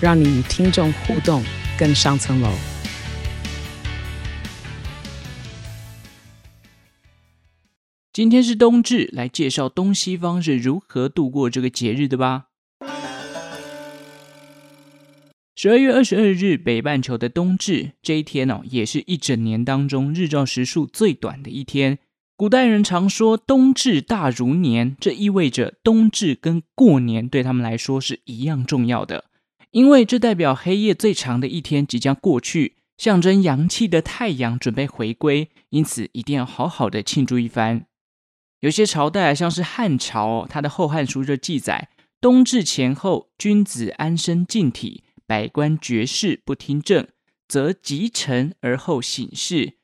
[0.00, 1.42] 让你与听众互动
[1.76, 2.48] 更上层楼。
[8.12, 12.44] 今天是冬至，来介绍东西方是如何度过这个节日的吧。
[15.56, 21.98] 十二月二十二日，北半球的冬至这一天哦，也是一整年当中日照时数最短的一天。
[22.36, 29.24] 古代人常说“冬至大如年”，这意味着冬至跟过年对他们来说是一样重要的，
[29.78, 37.86] 因为这代表黑夜最长的一天即将过去，象征阳气的太阳准备回归，因此一定要好好的庆祝一番。
[38.58, 45.04] 有些朝代，像是汉朝，它的《后汉书》就记载：冬至前后，君子安身静体。
[45.28, 47.06] 百官绝事不听政，
[47.46, 49.74] 则及晨而后省事。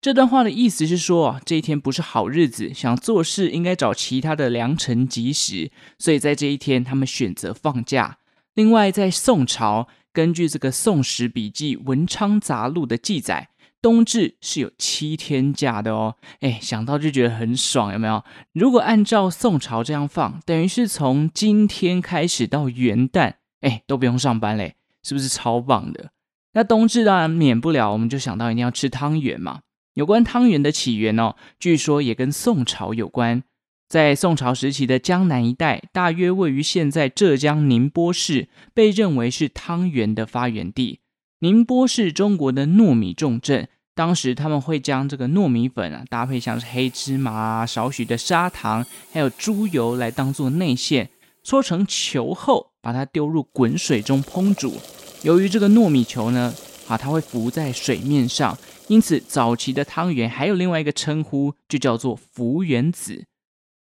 [0.00, 5.72] 这段话的意思是说，这一天不是好日子，想做事应该找其他的良辰吉时。
[5.98, 8.18] 所以在这一天，他们选择放假。
[8.54, 13.48] 另外，在宋朝，根据这个《宋史笔记·文昌杂录》的记载，
[13.80, 16.16] 冬至是有七天假的哦。
[16.40, 18.22] 哎，想到就觉得很爽，有没有？
[18.52, 24.74] 如果按照宋朝这样放，等于是从今天开始到元旦，哎，都不用上班嘞。
[25.02, 26.10] 是不是超棒的？
[26.52, 29.60] 那冬至当然免不了，我们就想到一定要吃汤圆嘛。
[29.94, 33.42] 有关汤圆的起源哦，据说也跟宋朝有关。
[33.90, 41.00] 在宋朝时期的江南一带，大约位于现在浙江宁波市，被认为是汤圆的发源地。
[41.40, 43.66] 宁波是中国的糯米重镇，
[43.96, 51.10] 当时他们会将这个糯米粉啊搭配像是黑芝麻、少许的砂糖，还有猪油来当做内馅，
[51.42, 52.68] 搓成球后。
[52.82, 54.72] 把它丢入滚水中烹煮。
[55.22, 56.54] 由于这个糯米球呢，
[56.88, 58.56] 啊，它会浮在水面上，
[58.88, 63.26] 因此早期的汤圆还有另外一个称呼，就叫做浮圆子。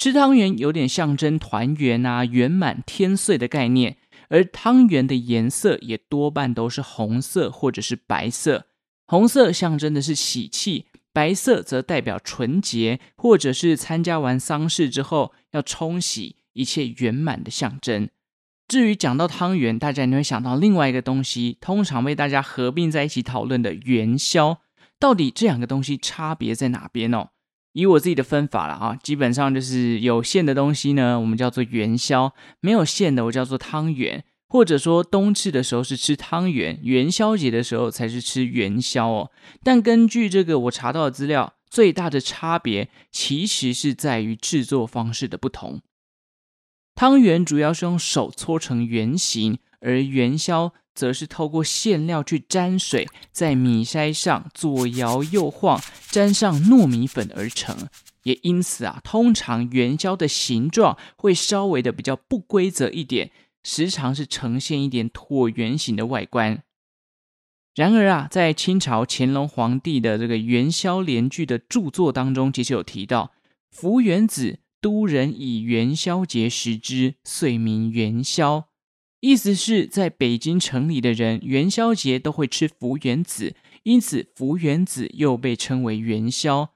[0.00, 3.98] 吃汤圆有点象征团圆啊、圆满天岁的概念，
[4.30, 8.64] 而汤圆的颜色也多半都是红色或者是白色。
[9.06, 18.08] 红色象征的是喜气，白色则代表纯洁，或者是参加完丧事之后要冲洗一切圆满的象征。
[18.68, 24.62] 至于讲到汤圆，大家你会想到另外一个东西，通常被大家合并在一起讨论的元宵，
[24.98, 27.28] 到底这两个东西差别在哪边哦？
[27.72, 34.24] 以我自己的分法了啊，基本上就是有馅的东西呢，我们叫做元宵；没有馅的，我叫做汤圆。
[34.52, 39.30] 或者说冬至的时候是吃汤圆，元宵节的时候才是吃元宵哦。
[39.62, 45.80] 但根据这个我查到的资料，最大的差别其实是在于制作方式的不同。
[46.96, 55.80] 汤圆主要是用手搓成圆形，而元宵则是透过馅料去沾水，在米筛上左摇右晃，
[56.10, 57.88] 沾上糯米粉而成。
[58.24, 63.30] 也因此啊，通常元宵的形状会稍微的比较不规则一点，
[63.62, 66.62] 时常是呈现一点椭圆形的外观。
[67.74, 73.32] 然而啊，在清朝乾隆皇帝的这个元宵联句的著作当中，其实有提到
[73.70, 74.60] 福元子。
[74.82, 78.69] 都人以元宵节食之，遂名元宵。
[79.20, 86.70] 意思是在北京城里的人元宵节都会吃浮圆子，因此浮圆子又被称为元宵。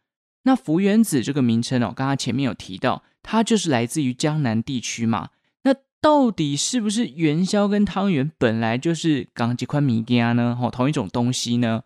[0.45, 5.31] 那浮圆子这个名称哦，刚刚前面有提到，它就是来自于江南地区嘛。
[5.63, 10.59] 那到底是不是元宵跟汤圆本来就是港几块米羹呢？
[10.61, 11.85] 哦，同一种东西呢？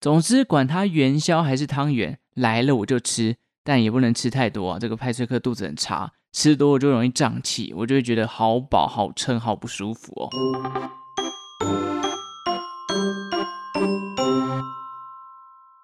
[0.00, 3.36] 总之，管它元宵还是汤圆，来了我就吃。
[3.62, 10.28] 但也不能吃太多啊，这个派翠克肚子很差，吃多了就容易胀气，我就会觉得好饱、好撑、好不舒服哦。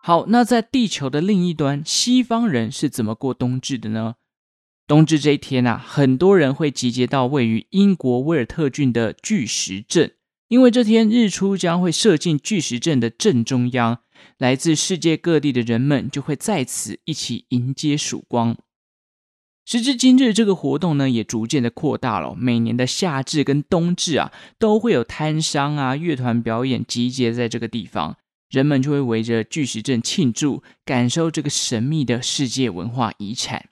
[0.03, 4.15] 好，那在地球的另一端，西方人是怎么过冬至的呢？
[4.87, 10.13] 冬至这一天啊，很多人会集结到位于英国威尔特郡的巨石阵，
[10.47, 13.99] 因为这天日出将会射进巨石阵的正中央。
[14.39, 18.57] 来自世界各地的人们就会在此一起迎接曙光。
[19.67, 22.37] 时至今日，这个活动呢也逐渐的扩大了。
[22.39, 28.17] 每年的夏至跟冬至啊，都会有摊商啊、乐团表演集结在这个地方，
[28.49, 33.71] 人们就会围着巨石阵庆祝，感受这个神秘的世界文化遗产。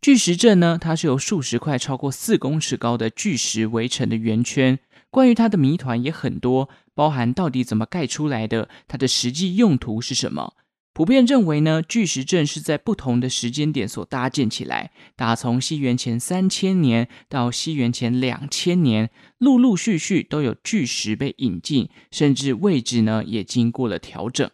[0.00, 4.78] 巨石阵呢，它是由数十块超过四公尺高的巨石围成的圆圈。
[5.10, 10.54] 关于它的谜团也很多，包含到底怎么盖出来的，它的实际用途是什么。
[10.96, 24.50] 普遍认为呢，巨石阵是在不同的时间点所搭建起来，打从西元前三千年到西元前两千年，陆陆续续都有巨石被引进，甚至位置呢也经过了调整。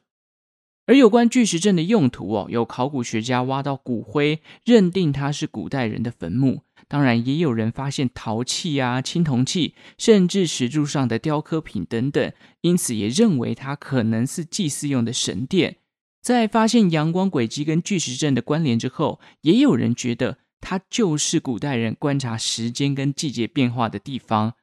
[0.86, 6.62] 而有关巨石阵的用途哦，有考古学家挖到骨灰，认定它是古代人的坟墓。
[6.88, 15.76] 当然，也有人发现陶器啊、青铜器，甚至石柱上的雕刻品等等，因此也认为它可能是祭祀用的神殿。
[16.22, 24.54] 在发现阳光轨迹跟巨石阵的关联之后，也有人觉得它就是古代人观察时间跟季节变化的地方。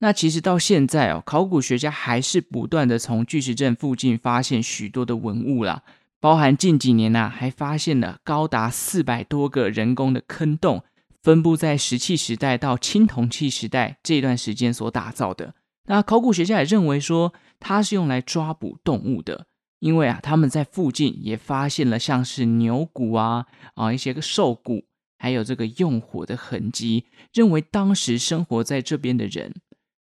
[0.00, 5.84] 那其实到现在哦，考古学家还是不断的从巨石阵附近发现许多的文物啦，
[6.20, 10.82] 包含近几年呐、还发现了高达四百多个人工的坑洞，
[11.22, 15.54] 分布在石器时代到青铜器时代这段时间所打造的。
[15.84, 19.46] 那考古学家也认为说，它是用来抓捕动物的。
[19.78, 24.84] 因为啊，他们在附近也发现了像是牛骨啊啊一些个兽骨，
[25.18, 29.54] 还有这个用火的痕迹，认为当时生活在这边的人，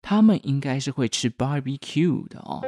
[0.02, 2.62] 他们应该是会吃 barbecue 的哦。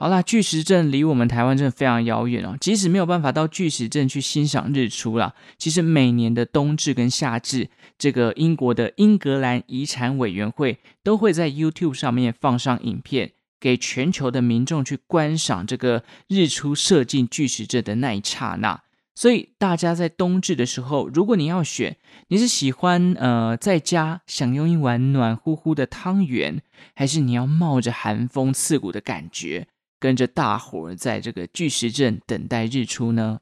[0.00, 13.32] 好啦，巨石阵离我们台湾镇非常遥远哦，即使没有办法到巨石阵去欣赏日出啦，其实每年的冬至跟夏至，这个英国的英格兰遗产委员会都会在 YouTube 上面放上影片。
[13.64, 18.82] 给全球的民众去观赏这个日出射进巨石阵的那一刹那，
[19.14, 21.96] 所以大家在冬至的时候，如果你要选，
[22.28, 26.60] 你是喜欢呃在家享用一碗暖乎乎的汤圆，
[26.94, 29.66] 还是你要冒着寒风刺骨的感觉，
[29.98, 33.40] 跟着大伙儿在这个巨石阵等待日出呢？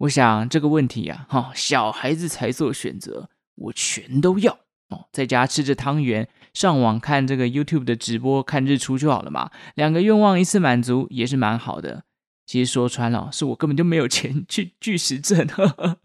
[0.00, 4.58] 我想这个问题啊，哈，小孩子才做选择，我全都要
[4.88, 6.28] 哦，在家吃着汤圆。
[6.54, 12.02] 上网看这个 YouTube 的直播，看日出就好了嘛，两个愿望一次满足也是蛮好的。
[12.46, 15.46] 其实说穿了，是我根本就没有钱去巨石阵。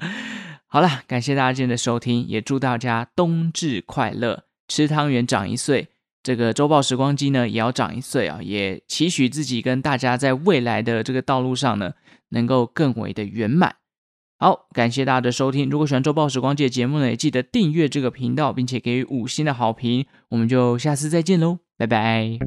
[0.68, 5.88] 好了，感谢大家今天的收听，也祝大家冬至快乐，吃汤圆长一岁。
[6.21, 11.94] 这个周报时光机呢，也要长一岁啊，也期许自己跟大家在未来的这个道路上呢，
[12.29, 13.75] 能够更为的圆满。
[14.44, 15.69] 好，感谢大家的收听。
[15.69, 20.06] 如果喜欢《周报时光机》的节目呢，也记得订阅这个频道，并且给予五星的好评。
[20.28, 22.38] 我们就下次再见喽，拜拜。